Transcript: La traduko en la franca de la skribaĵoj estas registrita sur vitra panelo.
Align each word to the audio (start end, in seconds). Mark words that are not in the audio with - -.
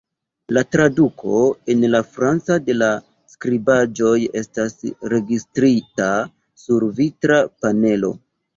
La 0.57 0.61
traduko 0.75 1.35
en 1.73 1.85
la 1.95 2.01
franca 2.15 2.57
de 2.69 2.77
la 2.79 2.87
skribaĵoj 3.35 4.15
estas 4.43 4.75
registrita 5.15 6.11
sur 6.65 6.91
vitra 7.01 7.41
panelo. 7.65 8.15